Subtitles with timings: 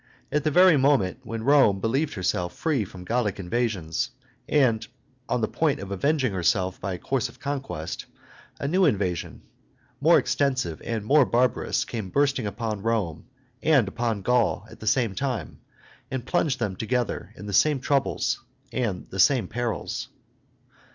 [0.31, 4.09] At the very moment when Rome believed herself set free from Gallic invasions,
[4.49, 4.87] and
[5.29, 8.07] on the point of avenging herself by a course of conquest,
[8.59, 9.43] a new invasion,
[9.99, 13.25] more extensive and more barbarous, came bursting upon Rome
[13.61, 15.59] and upon Gaul at the same time,
[16.09, 18.43] and plunged them together in the same troubles
[18.73, 20.07] and the same perils.